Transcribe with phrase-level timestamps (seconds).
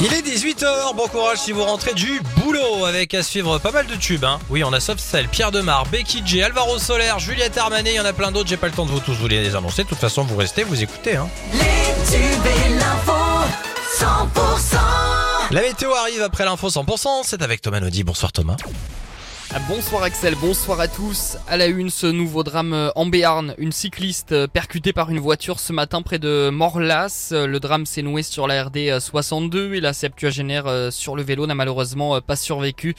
[0.00, 3.86] Il est 18h, bon courage si vous rentrez du boulot avec à suivre pas mal
[3.86, 4.24] de tubes.
[4.24, 4.40] Hein.
[4.50, 8.04] Oui, on a Softcell, Pierre Demar, Becky J, Alvaro Soler, Juliette Armanet, il y en
[8.04, 9.84] a plein d'autres, j'ai pas le temps de vous tous vous les annoncer.
[9.84, 11.14] De toute façon, vous restez, vous écoutez.
[11.14, 11.28] Hein.
[11.52, 13.12] Les tubes et l'info
[14.00, 14.76] 100%
[15.52, 18.02] La météo arrive après l'info 100%, c'est avec Thomas Naudy.
[18.02, 18.56] Bonsoir Thomas.
[19.54, 21.36] Ah, Bonsoir Axel, bonsoir à tous.
[21.48, 23.54] À la une, ce nouveau drame euh, en Béarn.
[23.58, 27.30] Une cycliste euh, percutée par une voiture ce matin près de Morlas.
[27.32, 31.46] Euh, Le drame s'est noué sur la RD 62 et la septuagénaire sur le vélo
[31.46, 32.96] n'a malheureusement pas survécu.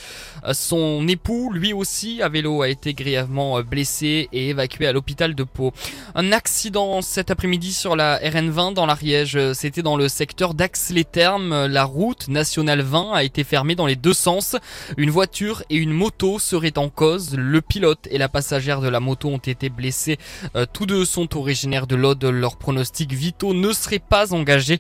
[0.54, 5.44] Son époux, lui aussi, à vélo, a été grièvement blessé et évacué à l'hôpital de
[5.44, 5.74] Pau.
[6.16, 9.38] Un accident cet après-midi sur la RN20 dans l'Ariège.
[9.54, 11.66] C'était dans le secteur d'Ax-les-Thermes.
[11.66, 14.56] La route nationale 20 a été fermée dans les deux sens.
[14.96, 17.36] Une voiture et une moto seraient en cause.
[17.36, 20.18] Le pilote et la passagère de la moto ont été blessés.
[20.56, 22.24] Euh, tous deux sont originaires de l'Aude.
[22.24, 24.80] Leurs pronostics vitaux ne seraient pas engagés.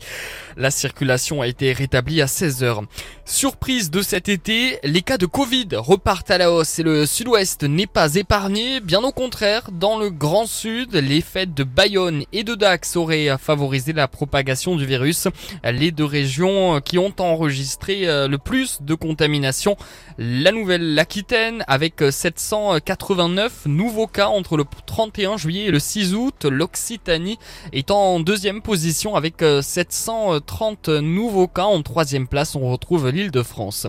[0.55, 2.83] La circulation a été rétablie à 16 heures.
[3.25, 7.63] Surprise de cet été, les cas de Covid repartent à la hausse et le sud-ouest
[7.63, 8.79] n'est pas épargné.
[8.79, 13.37] Bien au contraire, dans le grand sud, les fêtes de Bayonne et de Dax auraient
[13.37, 15.27] favorisé la propagation du virus.
[15.63, 19.77] Les deux régions qui ont enregistré euh, le plus de contamination,
[20.17, 26.45] la Nouvelle-Aquitaine avec 789 nouveaux cas entre le 31 juillet et le 6 août.
[26.45, 27.37] L'Occitanie
[27.73, 31.65] est en deuxième position avec euh, 730 nouveaux cas.
[31.65, 33.87] En troisième place, on retrouve l'île de France.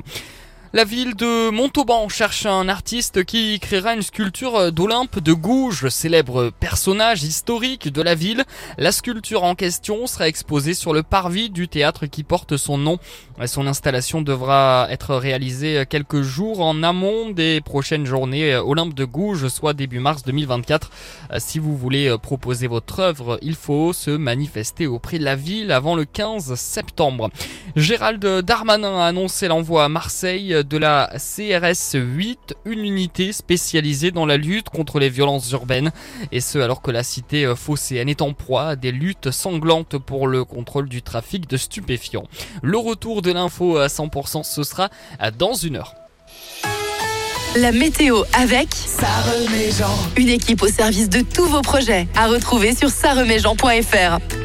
[0.74, 6.50] La ville de Montauban cherche un artiste qui créera une sculpture d'Olympe de Gouges, célèbre
[6.60, 8.44] personnage historique de la ville.
[8.76, 12.98] La sculpture en question sera exposée sur le parvis du théâtre qui porte son nom.
[13.46, 19.48] Son installation devra être réalisée quelques jours en amont des prochaines journées Olympe de Gouges,
[19.48, 20.90] soit début mars 2024.
[21.38, 25.94] Si vous voulez proposer votre œuvre, il faut se manifester auprès de la ville avant
[25.94, 27.30] le 15 septembre.
[27.74, 34.26] Gérald Darmanin a annoncé l'envoi à Marseille de la CRS 8, une unité spécialisée dans
[34.26, 35.90] la lutte contre les violences urbaines,
[36.32, 39.98] et ce alors que la cité euh, phocéenne est en proie à des luttes sanglantes
[39.98, 42.24] pour le contrôle du trafic de stupéfiants.
[42.62, 44.88] Le retour de l'info à 100%, ce sera
[45.38, 45.94] dans une heure.
[47.56, 48.68] La météo avec
[50.16, 52.06] une équipe au service de tous vos projets.
[52.14, 54.37] À retrouver sur saremesjean.fr.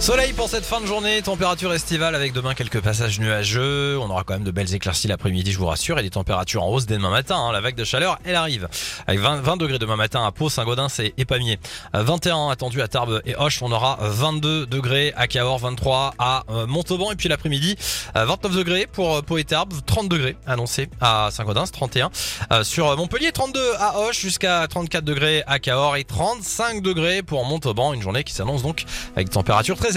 [0.00, 3.98] Soleil pour cette fin de journée, température estivale avec demain quelques passages nuageux.
[3.98, 6.68] On aura quand même de belles éclaircies l'après-midi, je vous rassure, et des températures en
[6.68, 7.36] hausse dès demain matin.
[7.36, 7.52] hein.
[7.52, 8.68] La vague de chaleur, elle arrive.
[9.06, 11.58] Avec 20, 20 degrés demain matin à Pau, Saint-Gaudens et Épamier.
[11.94, 13.60] Euh, 21 attendu à Tarbes et Hoche.
[13.60, 17.12] On aura 22 degrés à Cahors, 23 à euh, Montauban.
[17.12, 17.76] Et puis l'après-midi,
[18.16, 22.10] euh, 29 degrés pour euh, Pau et Tarbes, 30 degrés annoncés à Saint-Gaudens, 31
[22.52, 27.44] euh, sur Montpellier, 32 à Hoche, jusqu'à 34 degrés à Cahors et 35 degrés pour
[27.44, 27.92] Montauban.
[27.92, 28.84] Une journée qui s'annonce donc
[29.14, 29.87] avec des températures très